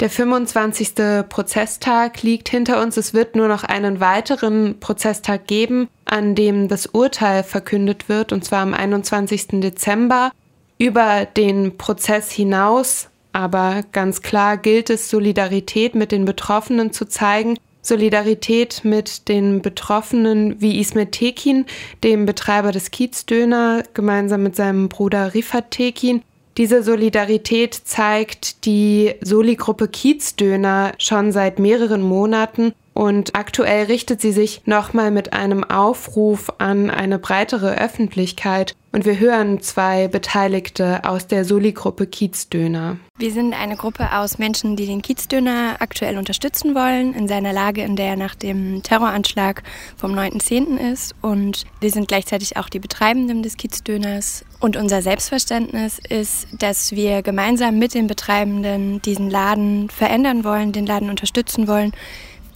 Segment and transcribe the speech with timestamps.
[0.00, 0.94] Der 25.
[1.28, 2.96] Prozesstag liegt hinter uns.
[2.96, 8.42] Es wird nur noch einen weiteren Prozesstag geben, an dem das Urteil verkündet wird, und
[8.42, 9.60] zwar am 21.
[9.60, 10.30] Dezember.
[10.78, 17.58] Über den Prozess hinaus, aber ganz klar gilt es, Solidarität mit den Betroffenen zu zeigen.
[17.82, 21.66] Solidarität mit den Betroffenen wie Ismet Tekin,
[22.02, 26.22] dem Betreiber des Kiezdöner, gemeinsam mit seinem Bruder Rifat Tekin,
[26.60, 34.60] diese Solidarität zeigt die Soli-Gruppe Kiezdöner schon seit mehreren Monaten und aktuell richtet sie sich
[34.66, 38.76] nochmal mit einem Aufruf an eine breitere Öffentlichkeit.
[38.92, 42.98] Und wir hören zwei Beteiligte aus der Soli-Gruppe Kiezdöner.
[43.16, 47.82] Wir sind eine Gruppe aus Menschen, die den Kiezdöner aktuell unterstützen wollen, in seiner Lage,
[47.82, 49.62] in der er nach dem Terroranschlag
[49.96, 50.92] vom 9.10.
[50.92, 51.14] ist.
[51.22, 54.44] Und wir sind gleichzeitig auch die Betreibenden des Kiezdöners.
[54.58, 60.84] Und unser Selbstverständnis ist, dass wir gemeinsam mit den Betreibenden diesen Laden verändern wollen, den
[60.84, 61.92] Laden unterstützen wollen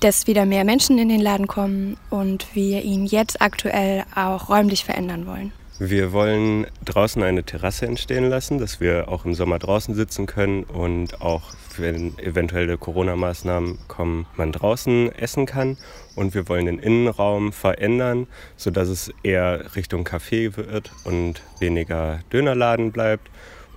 [0.05, 4.85] dass wieder mehr Menschen in den Laden kommen und wir ihn jetzt aktuell auch räumlich
[4.85, 5.51] verändern wollen.
[5.79, 10.65] Wir wollen draußen eine Terrasse entstehen lassen, dass wir auch im Sommer draußen sitzen können
[10.65, 15.79] und auch, wenn eventuelle Corona-Maßnahmen kommen, man draußen essen kann.
[16.15, 22.93] Und wir wollen den Innenraum verändern, sodass es eher Richtung Café wird und weniger Dönerladen
[22.93, 23.31] bleibt.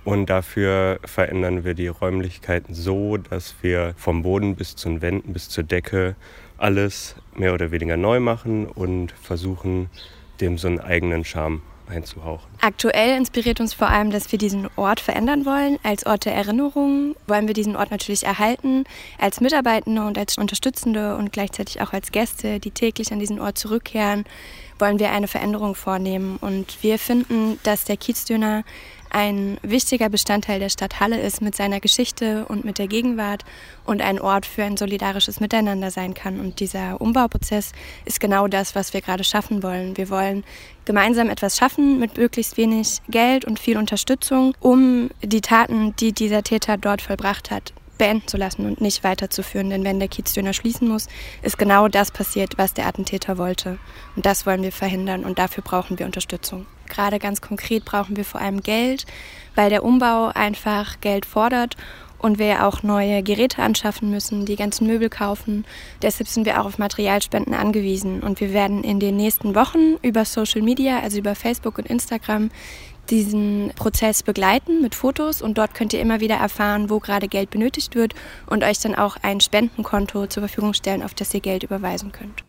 [0.08, 5.34] Und dafür verändern wir die Räumlichkeiten so, dass wir vom Boden bis zu den Wänden,
[5.34, 6.16] bis zur Decke
[6.56, 9.90] alles mehr oder weniger neu machen und versuchen,
[10.40, 12.48] dem so einen eigenen Charme einzuhauchen.
[12.62, 15.78] Aktuell inspiriert uns vor allem, dass wir diesen Ort verändern wollen.
[15.82, 18.84] Als Ort der Erinnerung wollen wir diesen Ort natürlich erhalten,
[19.18, 23.58] als Mitarbeitende und als Unterstützende und gleichzeitig auch als Gäste, die täglich an diesen Ort
[23.58, 24.24] zurückkehren,
[24.78, 26.38] wollen wir eine Veränderung vornehmen.
[26.40, 28.64] Und wir finden, dass der Kiezdöner
[29.10, 33.44] ein wichtiger Bestandteil der Stadt Halle ist mit seiner Geschichte und mit der Gegenwart
[33.84, 36.40] und ein Ort für ein solidarisches Miteinander sein kann.
[36.40, 37.72] Und dieser Umbauprozess
[38.04, 39.96] ist genau das, was wir gerade schaffen wollen.
[39.96, 40.44] Wir wollen
[40.84, 46.42] gemeinsam etwas schaffen mit möglichst wenig Geld und viel Unterstützung, um die Taten, die dieser
[46.42, 49.70] Täter dort vollbracht hat, beenden zu lassen und nicht weiterzuführen.
[49.70, 51.08] Denn wenn der Kiezdöner schließen muss,
[51.42, 53.78] ist genau das passiert, was der Attentäter wollte.
[54.16, 56.66] Und das wollen wir verhindern und dafür brauchen wir Unterstützung.
[56.88, 59.04] Gerade ganz konkret brauchen wir vor allem Geld,
[59.54, 61.76] weil der Umbau einfach Geld fordert
[62.18, 65.64] und wir auch neue Geräte anschaffen müssen, die ganzen Möbel kaufen.
[66.02, 70.24] Deshalb sind wir auch auf Materialspenden angewiesen und wir werden in den nächsten Wochen über
[70.24, 72.50] Social Media, also über Facebook und Instagram,
[73.10, 77.50] diesen Prozess begleiten mit Fotos und dort könnt ihr immer wieder erfahren, wo gerade Geld
[77.50, 78.14] benötigt wird
[78.46, 82.44] und euch dann auch ein Spendenkonto zur Verfügung stellen, auf das ihr Geld überweisen könnt.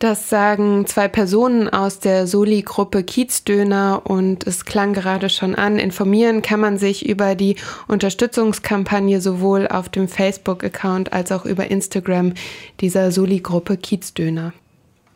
[0.00, 5.78] Das sagen zwei Personen aus der Soli-Gruppe Kiezdöner und es klang gerade schon an.
[5.78, 7.56] Informieren kann man sich über die
[7.86, 12.34] Unterstützungskampagne sowohl auf dem Facebook-Account als auch über Instagram
[12.80, 14.52] dieser Soli-Gruppe Kiezdöner.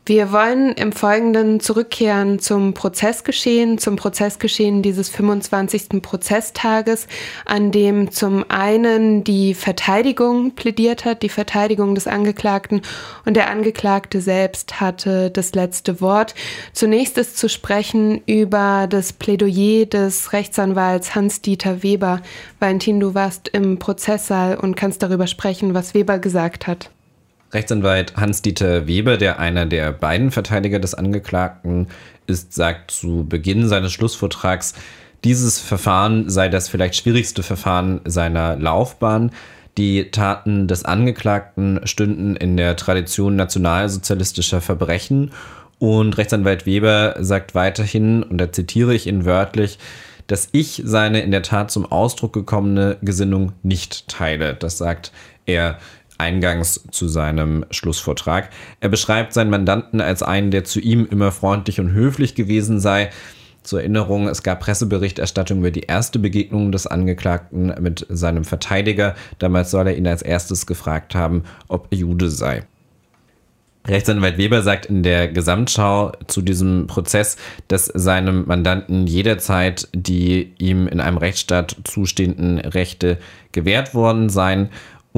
[0.09, 6.01] Wir wollen im Folgenden zurückkehren zum Prozessgeschehen, zum Prozessgeschehen dieses 25.
[6.01, 7.09] Prozesstages,
[7.45, 12.81] an dem zum einen die Verteidigung plädiert hat, die Verteidigung des Angeklagten
[13.27, 16.35] und der Angeklagte selbst hatte das letzte Wort.
[16.73, 22.23] Zunächst ist zu sprechen über das Plädoyer des Rechtsanwalts Hans-Dieter Weber.
[22.61, 26.89] Valentin, du warst im Prozesssaal und kannst darüber sprechen, was Weber gesagt hat.
[27.53, 31.89] Rechtsanwalt Hans-Dieter Weber, der einer der beiden Verteidiger des Angeklagten
[32.27, 34.75] ist, sagt zu Beginn seines Schlussvortrags,
[35.25, 39.33] dieses Verfahren sei das vielleicht schwierigste Verfahren seiner Laufbahn.
[39.77, 45.33] Die Taten des Angeklagten stünden in der Tradition nationalsozialistischer Verbrechen.
[45.79, 49.79] Und Rechtsanwalt Weber sagt weiterhin, und da zitiere ich ihn wörtlich,
[50.27, 54.55] dass ich seine in der Tat zum Ausdruck gekommene Gesinnung nicht teile.
[54.55, 55.13] Das sagt
[55.47, 55.79] er
[56.19, 58.51] eingangs zu seinem Schlussvortrag.
[58.81, 63.11] Er beschreibt seinen Mandanten als einen, der zu ihm immer freundlich und höflich gewesen sei.
[63.63, 69.15] Zur Erinnerung, es gab Presseberichterstattung über die erste Begegnung des Angeklagten mit seinem Verteidiger.
[69.39, 72.65] Damals soll er ihn als erstes gefragt haben, ob er Jude sei.
[73.87, 77.37] Rechtsanwalt Weber sagt in der Gesamtschau zu diesem Prozess,
[77.69, 83.19] dass seinem Mandanten jederzeit die ihm in einem Rechtsstaat zustehenden Rechte
[83.53, 84.69] gewährt worden seien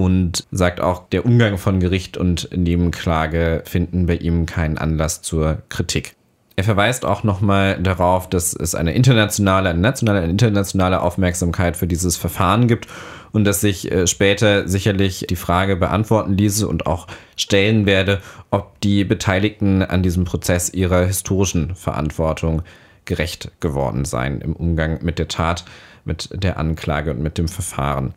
[0.01, 5.59] und sagt auch, der Umgang von Gericht und Nebenklage finden bei ihm keinen Anlass zur
[5.69, 6.15] Kritik.
[6.57, 11.87] Er verweist auch nochmal darauf, dass es eine internationale, eine nationale, eine internationale Aufmerksamkeit für
[11.87, 12.89] dieses Verfahren gibt
[13.33, 17.07] und dass sich äh, später sicherlich die Frage beantworten ließe und auch
[17.37, 18.21] stellen werde,
[18.51, 22.63] ob die Beteiligten an diesem Prozess ihrer historischen Verantwortung
[23.05, 25.65] gerecht geworden seien im Umgang mit der Tat,
[26.05, 28.15] mit der Anklage und mit dem Verfahren.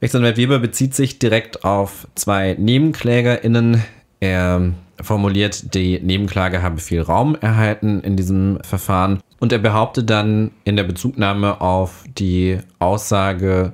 [0.00, 3.82] Rechtsanwalt Weber bezieht sich direkt auf zwei NebenklägerInnen.
[4.20, 10.52] Er formuliert, die Nebenklage habe viel Raum erhalten in diesem Verfahren und er behauptet dann
[10.64, 13.72] in der Bezugnahme auf die Aussage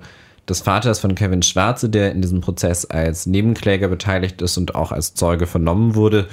[0.48, 4.92] des Vaters von Kevin Schwarze, der in diesem Prozess als Nebenkläger beteiligt ist und auch
[4.92, 6.28] als Zeuge vernommen wurde.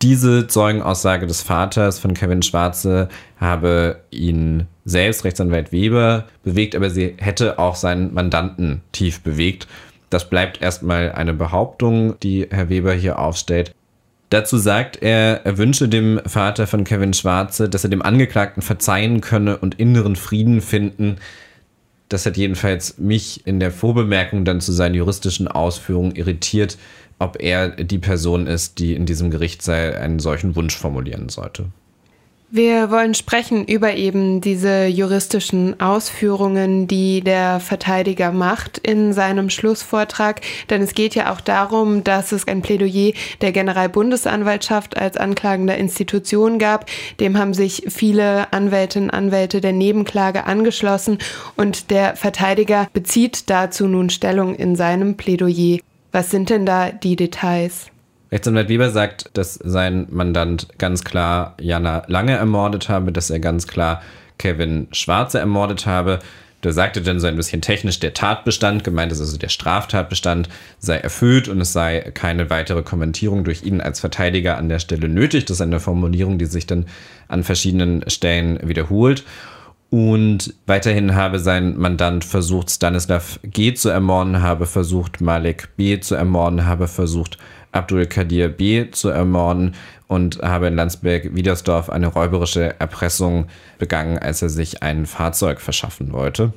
[0.00, 3.08] Diese Zeugenaussage des Vaters von Kevin Schwarze
[3.40, 9.66] habe ihn selbst, Rechtsanwalt Weber, bewegt, aber sie hätte auch seinen Mandanten tief bewegt.
[10.08, 13.74] Das bleibt erstmal eine Behauptung, die Herr Weber hier aufstellt.
[14.30, 19.20] Dazu sagt er, er wünsche dem Vater von Kevin Schwarze, dass er dem Angeklagten verzeihen
[19.20, 21.16] könne und inneren Frieden finden.
[22.08, 26.78] Das hat jedenfalls mich in der Vorbemerkung dann zu seinen juristischen Ausführungen irritiert,
[27.18, 31.66] ob er die Person ist, die in diesem Gerichtssaal einen solchen Wunsch formulieren sollte.
[32.50, 40.40] Wir wollen sprechen über eben diese juristischen Ausführungen, die der Verteidiger macht in seinem Schlussvortrag.
[40.70, 43.12] Denn es geht ja auch darum, dass es ein Plädoyer
[43.42, 46.86] der Generalbundesanwaltschaft als anklagender Institution gab.
[47.20, 51.18] Dem haben sich viele Anwältinnen und Anwälte der Nebenklage angeschlossen
[51.56, 55.80] und der Verteidiger bezieht dazu nun Stellung in seinem Plädoyer.
[56.12, 57.90] Was sind denn da die Details?
[58.30, 63.66] Rechtsanwalt Weber sagt, dass sein Mandant ganz klar Jana Lange ermordet habe, dass er ganz
[63.66, 64.02] klar
[64.38, 66.18] Kevin Schwarze ermordet habe.
[66.60, 70.96] Da sagte dann so ein bisschen technisch, der Tatbestand, gemeint ist also der Straftatbestand, sei
[70.96, 75.44] erfüllt und es sei keine weitere Kommentierung durch ihn als Verteidiger an der Stelle nötig.
[75.44, 76.86] Das ist eine Formulierung, die sich dann
[77.28, 79.24] an verschiedenen Stellen wiederholt.
[79.90, 83.72] Und weiterhin habe sein Mandant versucht, Stanislav G.
[83.72, 85.98] zu ermorden, habe versucht, Malik B.
[85.98, 87.38] zu ermorden, habe versucht,
[87.72, 88.90] Abdul Kadir B.
[88.90, 89.74] zu ermorden
[90.06, 93.46] und habe in Landsberg-Wiedersdorf eine räuberische Erpressung
[93.78, 96.52] begangen, als er sich ein Fahrzeug verschaffen wollte.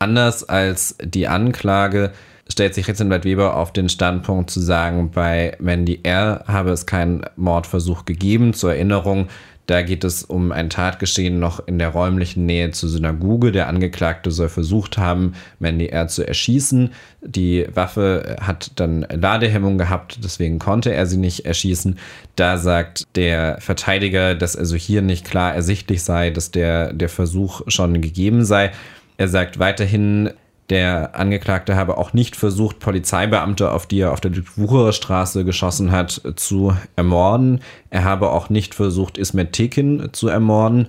[0.00, 2.12] Anders als die Anklage
[2.50, 6.44] stellt sich Rechtsanwalt Weber auf den Standpunkt zu sagen, bei Mandy R.
[6.46, 8.54] habe es keinen Mordversuch gegeben.
[8.54, 9.28] Zur Erinnerung,
[9.68, 13.52] da geht es um ein Tatgeschehen noch in der räumlichen Nähe zur Synagoge.
[13.52, 16.08] Der Angeklagte soll versucht haben, Mandy R.
[16.08, 16.92] zu erschießen.
[17.20, 21.98] Die Waffe hat dann Ladehemmung gehabt, deswegen konnte er sie nicht erschießen.
[22.34, 27.60] Da sagt der Verteidiger, dass also hier nicht klar ersichtlich sei, dass der, der Versuch
[27.66, 28.72] schon gegeben sei.
[29.18, 30.30] Er sagt weiterhin,
[30.70, 35.92] der Angeklagte habe auch nicht versucht, Polizeibeamte, auf die er auf der Wucherer Straße geschossen
[35.92, 37.60] hat, zu ermorden.
[37.90, 40.88] Er habe auch nicht versucht, Ismet Tekin zu ermorden.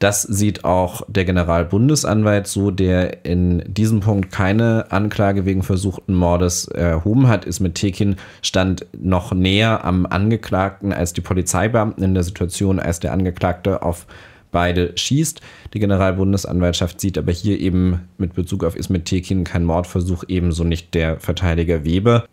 [0.00, 6.66] Das sieht auch der Generalbundesanwalt so, der in diesem Punkt keine Anklage wegen versuchten Mordes
[6.66, 7.44] erhoben hat.
[7.44, 13.12] Ismet Tekin stand noch näher am Angeklagten als die Polizeibeamten in der Situation, als der
[13.12, 14.06] Angeklagte auf
[14.52, 15.40] beide schießt.
[15.74, 20.94] Die Generalbundesanwaltschaft sieht aber hier eben mit Bezug auf Ismet Tekin keinen Mordversuch, ebenso nicht
[20.94, 22.26] der Verteidiger Weber,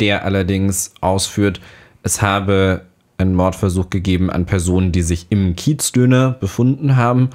[0.00, 1.60] der allerdings ausführt,
[2.02, 2.86] es habe
[3.18, 7.30] einen Mordversuch gegeben an Personen, die sich im Kiezdöner befunden haben.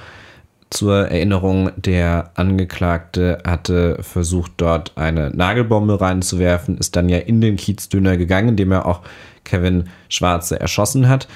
[0.72, 7.56] Zur Erinnerung, der Angeklagte hatte versucht, dort eine Nagelbombe reinzuwerfen, ist dann ja in den
[7.56, 9.01] Kiezdöner gegangen, indem er auch
[9.44, 11.28] Kevin Schwarze erschossen hat.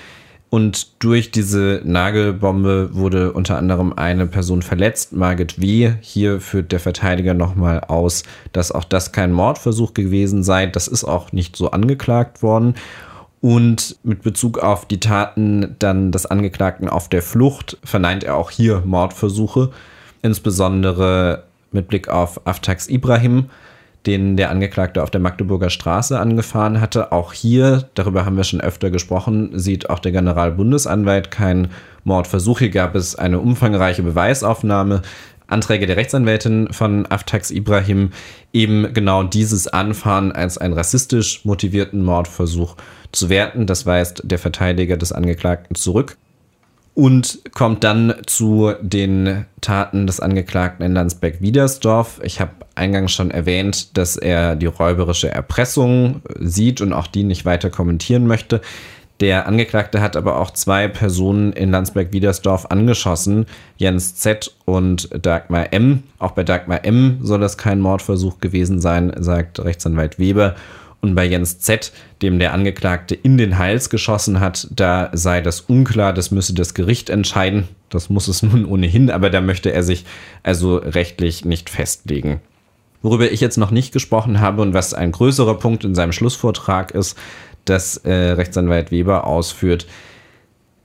[0.50, 5.94] Und durch diese Nagelbombe wurde unter anderem eine Person verletzt, Margit W.
[6.02, 10.66] Hier führt der Verteidiger nochmal aus, dass auch das kein Mordversuch gewesen sei.
[10.66, 12.74] Das ist auch nicht so angeklagt worden.
[13.42, 18.50] Und mit Bezug auf die Taten dann des Angeklagten auf der Flucht verneint er auch
[18.50, 19.70] hier Mordversuche,
[20.24, 23.46] insbesondere mit Blick auf Aftax Ibrahim
[24.06, 27.12] den der Angeklagte auf der Magdeburger Straße angefahren hatte.
[27.12, 31.70] Auch hier, darüber haben wir schon öfter gesprochen, sieht auch der Generalbundesanwalt keinen
[32.04, 32.60] Mordversuch.
[32.60, 35.02] Hier gab es eine umfangreiche Beweisaufnahme.
[35.48, 38.12] Anträge der Rechtsanwältin von Aftax Ibrahim
[38.54, 42.76] eben genau dieses Anfahren als einen rassistisch motivierten Mordversuch
[43.12, 43.66] zu werten.
[43.66, 46.18] Das weist der Verteidiger des Angeklagten zurück
[46.94, 52.20] und kommt dann zu den Taten des Angeklagten in Landsberg-Wiedersdorf.
[52.24, 57.46] Ich habe eingangs schon erwähnt, dass er die räuberische Erpressung sieht und auch die nicht
[57.46, 58.62] weiter kommentieren möchte.
[59.20, 64.56] Der Angeklagte hat aber auch zwei Personen in Landsberg-Wiedersdorf angeschossen, Jens Z.
[64.64, 66.04] und Dagmar M.
[66.20, 67.20] Auch bei Dagmar M.
[67.22, 70.56] soll es kein Mordversuch gewesen sein, sagt Rechtsanwalt Weber.
[71.02, 75.62] Und bei Jens Z., dem der Angeklagte in den Hals geschossen hat, da sei das
[75.62, 77.68] unklar, das müsse das Gericht entscheiden.
[77.90, 80.06] Das muss es nun ohnehin, aber da möchte er sich
[80.44, 82.42] also rechtlich nicht festlegen.
[83.02, 86.92] Worüber ich jetzt noch nicht gesprochen habe und was ein größerer Punkt in seinem Schlussvortrag
[86.92, 87.18] ist,
[87.64, 89.88] dass äh, Rechtsanwalt Weber ausführt,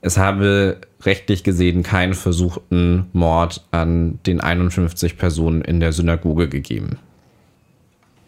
[0.00, 6.99] es habe rechtlich gesehen keinen versuchten Mord an den 51 Personen in der Synagoge gegeben.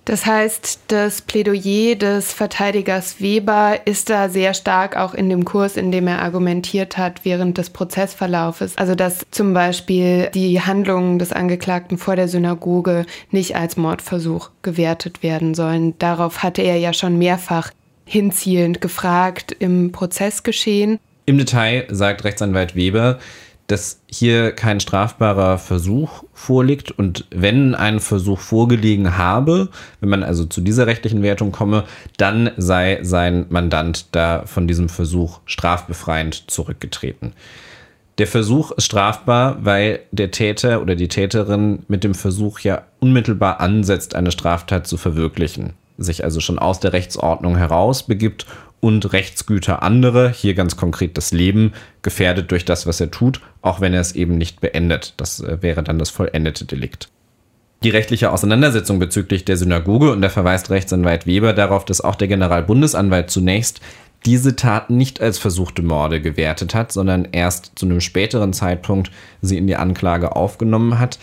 [0.07, 5.77] Das heißt, das Plädoyer des Verteidigers Weber ist da sehr stark auch in dem Kurs,
[5.77, 8.79] in dem er argumentiert hat während des Prozessverlaufes.
[8.79, 15.25] Also dass zum Beispiel die Handlungen des Angeklagten vor der Synagoge nicht als Mordversuch gewertet
[15.25, 15.99] werden sollen.
[15.99, 17.73] Darauf hatte er ja schon mehrfach
[18.05, 21.01] hinzielend gefragt im Prozessgeschehen.
[21.29, 23.19] Im Detail sagt Rechtsanwalt Weber,
[23.67, 29.69] dass hier kein strafbarer Versuch vorliegt und wenn ein Versuch vorgelegen habe,
[30.01, 31.85] wenn man also zu dieser rechtlichen Wertung komme,
[32.17, 37.33] dann sei sein Mandant da von diesem Versuch strafbefreiend zurückgetreten.
[38.19, 43.61] Der Versuch ist strafbar, weil der Täter oder die Täterin mit dem Versuch ja unmittelbar
[43.61, 48.47] ansetzt, eine Straftat zu verwirklichen, sich also schon aus der Rechtsordnung heraus begibt
[48.81, 53.81] und Rechtsgüter andere, hier ganz konkret das Leben, gefährdet durch das, was er tut, auch
[53.81, 55.15] wenn er es eben nicht beendet.
[55.17, 57.09] Das äh, wäre dann das vollendete Delikt.
[57.83, 62.29] Die rechtliche Auseinandersetzung bezüglich der Synagoge und da verweist Rechtsanwalt Weber darauf, dass auch der
[62.29, 63.81] Generalbundesanwalt zunächst
[64.25, 69.11] diese Taten nicht als versuchte Morde gewertet hat, sondern erst zu einem späteren Zeitpunkt
[69.43, 71.19] sie in die Anklage aufgenommen hat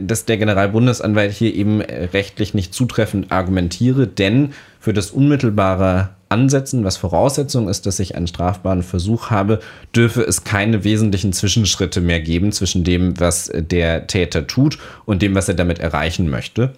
[0.00, 6.96] dass der Generalbundesanwalt hier eben rechtlich nicht zutreffend argumentiere, denn für das unmittelbare Ansetzen, was
[6.96, 9.60] Voraussetzung ist, dass ich einen strafbaren Versuch habe,
[9.94, 15.34] dürfe es keine wesentlichen Zwischenschritte mehr geben zwischen dem, was der Täter tut und dem,
[15.34, 16.74] was er damit erreichen möchte.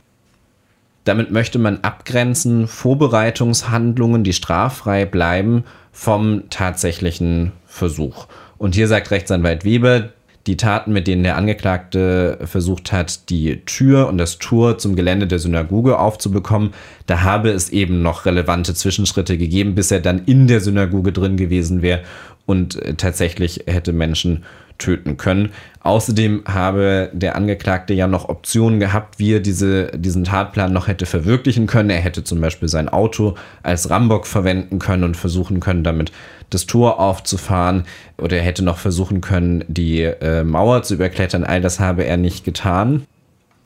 [1.04, 8.26] Damit möchte man abgrenzen Vorbereitungshandlungen, die straffrei bleiben, vom tatsächlichen Versuch.
[8.58, 10.10] Und hier sagt Rechtsanwalt Weber,
[10.46, 15.26] die Taten, mit denen der Angeklagte versucht hat, die Tür und das Tor zum Gelände
[15.26, 16.72] der Synagoge aufzubekommen,
[17.06, 21.36] da habe es eben noch relevante Zwischenschritte gegeben, bis er dann in der Synagoge drin
[21.36, 22.00] gewesen wäre
[22.46, 24.44] und äh, tatsächlich hätte Menschen
[24.78, 25.50] töten können.
[25.80, 31.06] Außerdem habe der Angeklagte ja noch Optionen gehabt, wie er diese, diesen Tatplan noch hätte
[31.06, 31.90] verwirklichen können.
[31.90, 36.12] Er hätte zum Beispiel sein Auto als Rambock verwenden können und versuchen können, damit
[36.50, 37.84] das Tor aufzufahren.
[38.18, 41.44] Oder er hätte noch versuchen können, die äh, Mauer zu überklettern.
[41.44, 43.06] All das habe er nicht getan.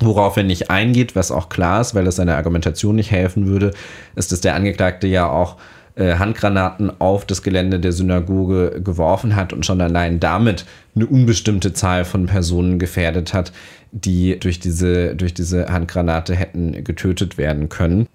[0.00, 3.72] Worauf er nicht eingeht, was auch klar ist, weil es seiner Argumentation nicht helfen würde,
[4.16, 5.56] ist, dass der Angeklagte ja auch
[5.96, 10.64] äh, Handgranaten auf das Gelände der Synagoge geworfen hat und schon allein damit
[10.96, 13.52] eine unbestimmte Zahl von Personen gefährdet hat,
[13.92, 18.08] die durch diese, durch diese Handgranate hätten getötet werden können.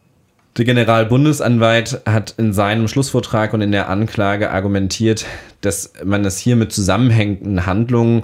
[0.57, 5.25] Der Generalbundesanwalt hat in seinem Schlussvortrag und in der Anklage argumentiert,
[5.61, 8.23] dass man es hier mit zusammenhängenden Handlungen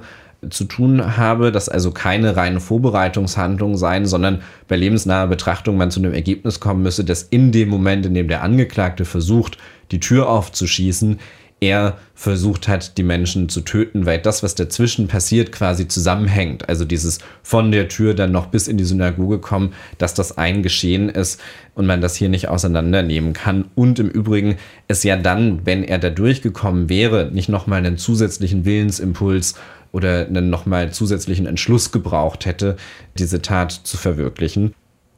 [0.49, 5.99] zu tun habe, dass also keine reine Vorbereitungshandlung sein, sondern bei lebensnaher Betrachtung man zu
[5.99, 9.57] einem Ergebnis kommen müsse, dass in dem Moment, in dem der Angeklagte versucht,
[9.91, 11.19] die Tür aufzuschießen,
[11.59, 16.67] er versucht hat, die Menschen zu töten, weil das, was dazwischen passiert, quasi zusammenhängt.
[16.69, 20.63] Also dieses von der Tür dann noch bis in die Synagoge kommen, dass das ein
[20.63, 21.41] Geschehen ist
[21.73, 23.65] und man das hier nicht auseinandernehmen kann.
[23.75, 24.57] Und im Übrigen
[24.87, 29.55] es ja dann, wenn er da durchgekommen wäre, nicht nochmal einen zusätzlichen Willensimpuls
[29.91, 32.75] oder einen nochmal zusätzlichen Entschluss gebraucht hätte,
[33.17, 34.73] diese Tat zu verwirklichen.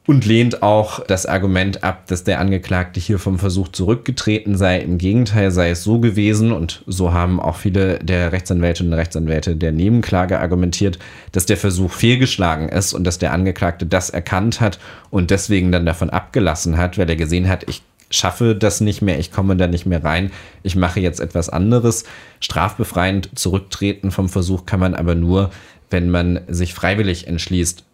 [0.08, 4.80] Und lehnt auch das Argument ab, dass der Angeklagte hier vom Versuch zurückgetreten sei.
[4.80, 9.54] Im Gegenteil sei es so gewesen, und so haben auch viele der Rechtsanwältinnen und Rechtsanwälte
[9.54, 10.98] der Nebenklage argumentiert,
[11.32, 14.78] dass der Versuch fehlgeschlagen ist und dass der Angeklagte das erkannt hat
[15.10, 19.18] und deswegen dann davon abgelassen hat, weil er gesehen hat, ich schaffe das nicht mehr,
[19.18, 20.30] ich komme da nicht mehr rein,
[20.62, 22.04] ich mache jetzt etwas anderes.
[22.40, 25.50] Strafbefreiend zurücktreten vom Versuch kann man aber nur,
[25.90, 27.84] wenn man sich freiwillig entschließt,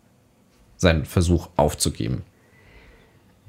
[0.84, 2.22] seinen Versuch aufzugeben.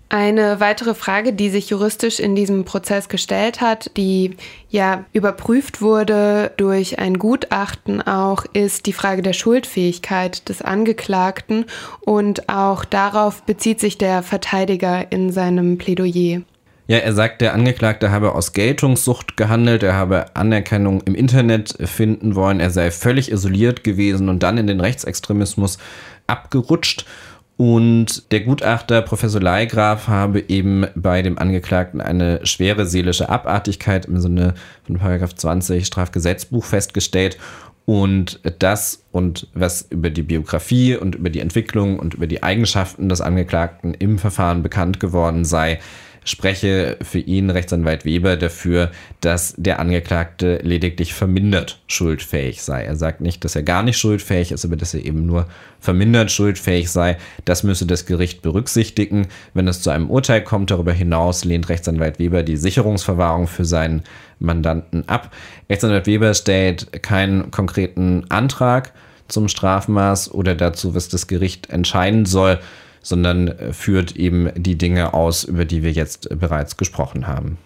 [0.09, 4.37] Eine weitere Frage, die sich juristisch in diesem Prozess gestellt hat, die
[4.69, 11.65] ja überprüft wurde durch ein Gutachten auch, ist die Frage der Schuldfähigkeit des Angeklagten
[12.01, 16.41] und auch darauf bezieht sich der Verteidiger in seinem Plädoyer.
[16.87, 22.35] Ja, er sagt, der Angeklagte habe aus Geltungssucht gehandelt, er habe Anerkennung im Internet finden
[22.35, 25.79] wollen, er sei völlig isoliert gewesen und dann in den Rechtsextremismus
[26.27, 27.07] abgerutscht.
[27.57, 34.19] Und der Gutachter Professor Leigraf habe eben bei dem Angeklagten eine schwere seelische Abartigkeit im
[34.19, 37.37] Sinne von Paragraph 20 Strafgesetzbuch festgestellt.
[37.85, 43.07] Und das und was über die Biografie und über die Entwicklung und über die Eigenschaften
[43.09, 45.79] des Angeklagten im Verfahren bekannt geworden sei,
[46.25, 48.91] spreche für ihn, Rechtsanwalt Weber, dafür,
[49.21, 52.83] dass der Angeklagte lediglich vermindert schuldfähig sei.
[52.83, 55.47] Er sagt nicht, dass er gar nicht schuldfähig ist, aber dass er eben nur
[55.79, 57.17] vermindert schuldfähig sei.
[57.45, 59.27] Das müsse das Gericht berücksichtigen.
[59.53, 64.03] Wenn es zu einem Urteil kommt, darüber hinaus lehnt Rechtsanwalt Weber die Sicherungsverwahrung für seinen
[64.39, 65.31] Mandanten ab.
[65.69, 68.93] Rechtsanwalt Weber stellt keinen konkreten Antrag
[69.27, 72.59] zum Strafmaß oder dazu, was das Gericht entscheiden soll,
[73.05, 77.59] sondern führt eben die Dinge aus, über die wir jetzt bereits gesprochen haben.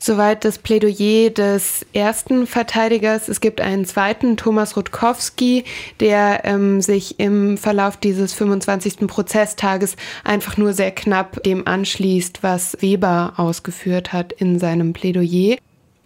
[0.00, 3.28] Soweit das Plädoyer des ersten Verteidigers.
[3.28, 5.64] Es gibt einen zweiten, Thomas Rutkowski,
[5.98, 9.08] der ähm, sich im Verlauf dieses 25.
[9.08, 15.56] Prozesstages einfach nur sehr knapp dem anschließt, was Weber ausgeführt hat in seinem Plädoyer.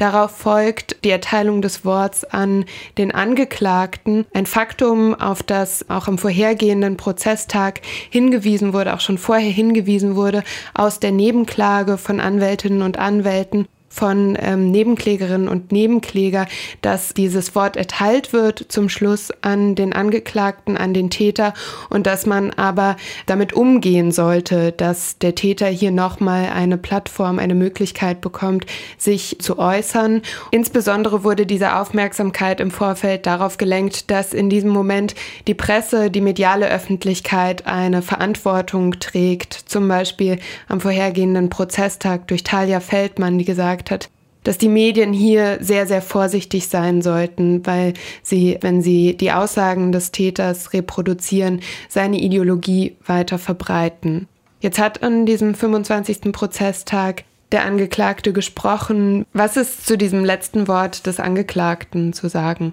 [0.02, 2.64] Darauf folgt die Erteilung des Worts an
[2.98, 7.80] den Angeklagten, ein Faktum, auf das auch am vorhergehenden Prozesstag
[8.10, 10.42] hingewiesen wurde, auch schon vorher hingewiesen wurde,
[10.74, 16.46] aus der Nebenklage von Anwältinnen und Anwälten von ähm, Nebenklägerinnen und Nebenkläger,
[16.80, 21.52] dass dieses Wort erteilt wird zum Schluss an den Angeklagten, an den Täter
[21.90, 22.96] und dass man aber
[23.26, 28.64] damit umgehen sollte, dass der Täter hier nochmal eine Plattform, eine Möglichkeit bekommt,
[28.96, 30.22] sich zu äußern.
[30.50, 35.14] Insbesondere wurde diese Aufmerksamkeit im Vorfeld darauf gelenkt, dass in diesem Moment
[35.46, 42.80] die Presse, die mediale Öffentlichkeit eine Verantwortung trägt, zum Beispiel am vorhergehenden Prozesstag durch Talia
[42.80, 44.10] Feldmann, die gesagt gesagt hat,
[44.44, 49.92] dass die Medien hier sehr, sehr vorsichtig sein sollten, weil sie, wenn sie die Aussagen
[49.92, 54.26] des Täters reproduzieren, seine Ideologie weiter verbreiten.
[54.60, 56.32] Jetzt hat an diesem 25.
[56.32, 59.26] Prozesstag der Angeklagte gesprochen.
[59.32, 62.72] Was ist zu diesem letzten Wort des Angeklagten zu sagen?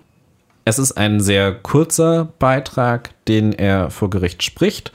[0.66, 4.92] Es ist ein sehr kurzer Beitrag, den er vor Gericht spricht.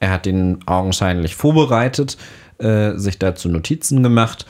[0.00, 2.18] Er hat ihn augenscheinlich vorbereitet,
[2.58, 4.46] äh, sich dazu Notizen gemacht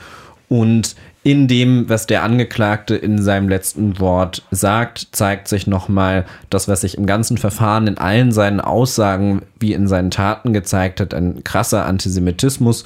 [0.49, 6.67] und in dem, was der Angeklagte in seinem letzten Wort sagt, zeigt sich nochmal das,
[6.67, 11.13] was sich im ganzen Verfahren in allen seinen Aussagen wie in seinen Taten gezeigt hat,
[11.13, 12.83] ein krasser Antisemitismus.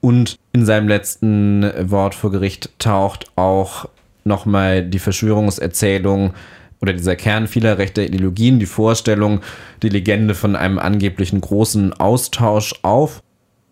[0.00, 3.88] Und in seinem letzten Wort vor Gericht taucht auch
[4.24, 6.32] nochmal die Verschwörungserzählung
[6.80, 9.40] oder dieser Kern vieler rechter Ideologien, die Vorstellung,
[9.82, 13.22] die Legende von einem angeblichen großen Austausch auf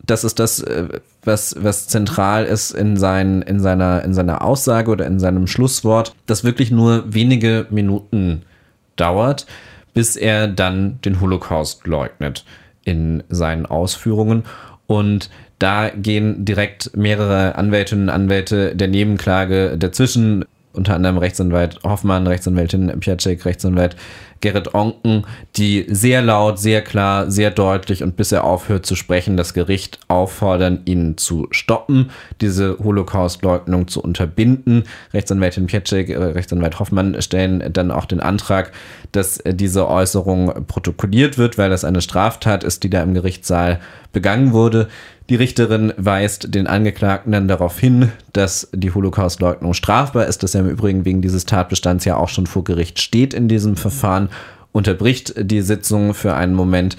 [0.04, 0.88] das ist das, äh,
[1.24, 6.14] was, was zentral ist in, sein, in, seiner, in seiner Aussage oder in seinem Schlusswort,
[6.26, 8.42] das wirklich nur wenige Minuten
[8.96, 9.46] dauert,
[9.94, 12.44] bis er dann den Holocaust leugnet
[12.84, 14.44] in seinen Ausführungen.
[14.86, 22.26] Und da gehen direkt mehrere Anwältinnen und Anwälte der Nebenklage dazwischen, unter anderem Rechtsanwalt Hoffmann,
[22.26, 23.96] Rechtsanwältin Piacek, Rechtsanwalt
[24.40, 25.26] Gerrit Onken,
[25.56, 30.00] die sehr laut, sehr klar, sehr deutlich und bis er aufhört zu sprechen, das Gericht
[30.08, 34.84] auffordern, ihn zu stoppen, diese Holocaust-Leugnung zu unterbinden.
[35.12, 38.72] Rechtsanwältin Pietschek, äh, Rechtsanwalt Hoffmann stellen dann auch den Antrag,
[39.12, 43.80] dass diese Äußerung protokolliert wird, weil das eine Straftat ist, die da im Gerichtssaal
[44.12, 44.88] begangen wurde.
[45.30, 50.62] Die Richterin weist den Angeklagten dann darauf hin, dass die Holocaust-Leugnung strafbar ist, dass er
[50.62, 54.28] im Übrigen wegen dieses Tatbestands ja auch schon vor Gericht steht in diesem Verfahren,
[54.72, 56.96] unterbricht die Sitzung für einen Moment,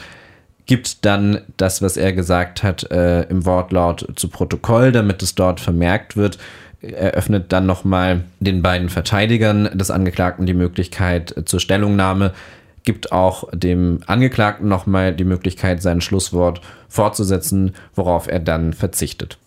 [0.65, 5.59] gibt dann das, was er gesagt hat, äh, im Wortlaut zu Protokoll, damit es dort
[5.59, 6.37] vermerkt wird,
[6.81, 12.31] eröffnet dann nochmal den beiden Verteidigern des Angeklagten die Möglichkeit zur Stellungnahme
[12.83, 19.37] gibt auch dem Angeklagten nochmal die Möglichkeit, sein Schlusswort fortzusetzen, worauf er dann verzichtet.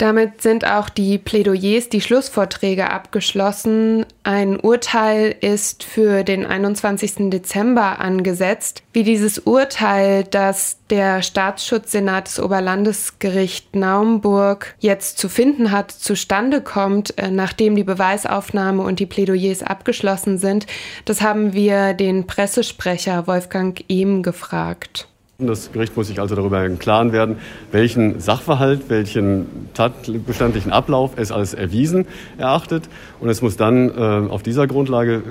[0.00, 4.06] Damit sind auch die Plädoyers, die Schlussvorträge abgeschlossen.
[4.22, 7.28] Ein Urteil ist für den 21.
[7.28, 8.82] Dezember angesetzt.
[8.94, 17.18] Wie dieses Urteil, das der Staatsschutzsenat des Oberlandesgericht Naumburg jetzt zu finden hat, zustande kommt,
[17.18, 20.66] äh, nachdem die Beweisaufnahme und die Plädoyers abgeschlossen sind,
[21.04, 25.09] das haben wir den Pressesprecher Wolfgang Ehm gefragt.
[25.46, 27.36] Das Gericht muss sich also darüber im Klaren werden,
[27.72, 32.06] welchen Sachverhalt, welchen tatbestandlichen Ablauf es als erwiesen
[32.38, 32.88] erachtet.
[33.20, 35.22] Und es muss dann äh, auf dieser Grundlage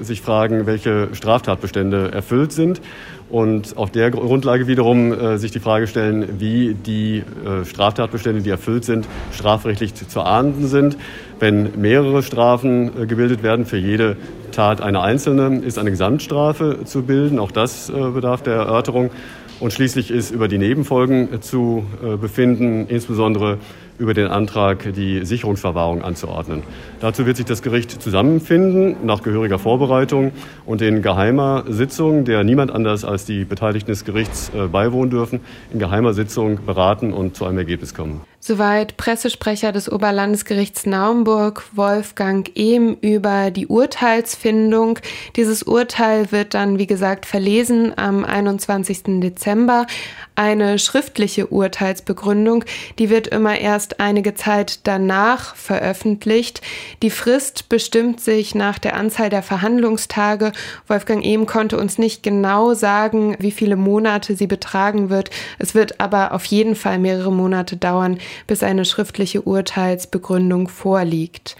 [0.00, 2.80] äh, sich fragen, welche Straftatbestände erfüllt sind.
[3.28, 8.50] Und auf der Grundlage wiederum äh, sich die Frage stellen, wie die äh, Straftatbestände, die
[8.50, 10.96] erfüllt sind, strafrechtlich zu ahnden sind.
[11.40, 14.16] Wenn mehrere Strafen äh, gebildet werden, für jede
[14.52, 17.40] Tat eine einzelne, ist eine Gesamtstrafe zu bilden.
[17.40, 19.10] Auch das äh, bedarf der Erörterung.
[19.58, 23.58] Und schließlich ist über die Nebenfolgen zu äh, befinden, insbesondere
[23.98, 26.62] über den Antrag, die Sicherungsverwahrung anzuordnen.
[27.00, 30.32] Dazu wird sich das Gericht zusammenfinden nach gehöriger Vorbereitung
[30.66, 35.40] und in geheimer Sitzung, der niemand anders als die Beteiligten des Gerichts äh, beiwohnen dürfen,
[35.72, 38.20] in geheimer Sitzung beraten und zu einem Ergebnis kommen.
[38.38, 45.00] Soweit Pressesprecher des Oberlandesgerichts Naumburg Wolfgang Ehm über die Urteilsfindung.
[45.34, 49.20] Dieses Urteil wird dann, wie gesagt, verlesen am 21.
[49.20, 49.86] Dezember.
[50.36, 52.64] Eine schriftliche Urteilsbegründung,
[52.98, 56.60] die wird immer erst einige Zeit danach veröffentlicht.
[57.02, 60.52] Die Frist bestimmt sich nach der Anzahl der Verhandlungstage.
[60.86, 65.30] Wolfgang Ehm konnte uns nicht genau sagen, wie viele Monate sie betragen wird.
[65.58, 71.56] Es wird aber auf jeden Fall mehrere Monate dauern, bis eine schriftliche Urteilsbegründung vorliegt.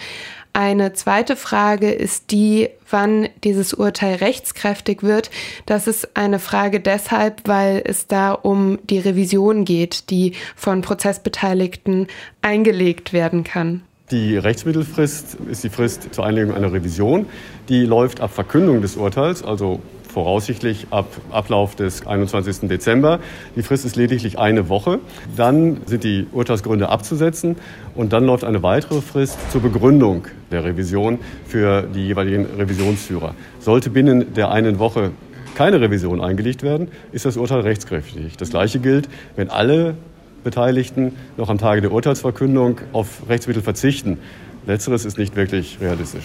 [0.53, 5.31] Eine zweite Frage ist die, wann dieses Urteil rechtskräftig wird.
[5.67, 12.07] Das ist eine Frage deshalb, weil es da um die Revision geht, die von Prozessbeteiligten
[12.41, 13.83] eingelegt werden kann.
[14.11, 17.27] Die Rechtsmittelfrist ist die Frist zur Einlegung einer Revision.
[17.69, 19.81] Die läuft ab Verkündung des Urteils, also
[20.17, 22.71] voraussichtlich ab Ablauf des 21.
[22.71, 23.21] Dezember.
[23.55, 24.99] Die Frist ist lediglich eine Woche.
[25.37, 27.57] Dann sind die Urteilsgründe abzusetzen
[27.95, 33.35] und dann läuft eine weitere Frist zur Begründung der Revision für die jeweiligen Revisionsführer.
[33.61, 35.11] Sollte binnen der einen Woche
[35.55, 38.39] keine Revision eingelegt werden, ist das Urteil rechtskräftig.
[38.39, 39.99] Das Gleiche gilt, wenn alle
[40.45, 44.17] Beteiligten noch am Tage der Urteilsverkündung auf Rechtsmittel verzichten.
[44.65, 46.25] Letzteres ist nicht wirklich realistisch.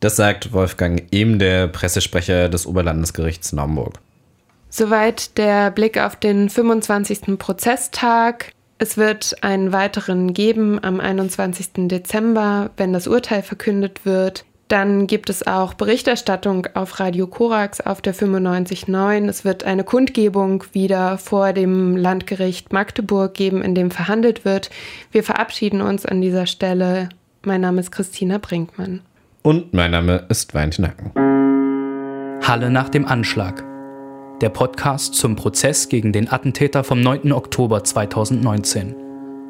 [0.00, 4.00] Das sagt Wolfgang Ehm, der Pressesprecher des Oberlandesgerichts Naumburg.
[4.70, 7.38] Soweit der Blick auf den 25.
[7.38, 8.52] Prozesstag.
[8.78, 11.88] Es wird einen weiteren geben am 21.
[11.88, 14.46] Dezember, wenn das Urteil verkündet wird.
[14.68, 19.28] Dann gibt es auch Berichterstattung auf Radio Korax auf der 95.9.
[19.28, 24.70] Es wird eine Kundgebung wieder vor dem Landgericht Magdeburg geben, in dem verhandelt wird.
[25.10, 27.10] Wir verabschieden uns an dieser Stelle.
[27.42, 29.00] Mein Name ist Christina Brinkmann.
[29.42, 31.12] Und mein Name ist Valentin Hacken.
[32.46, 33.64] Halle nach dem Anschlag.
[34.42, 37.32] Der Podcast zum Prozess gegen den Attentäter vom 9.
[37.32, 38.94] Oktober 2019.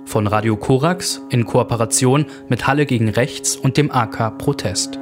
[0.04, 4.98] Von Radio Korax in Kooperation mit Halle gegen Rechts und dem AK Protest.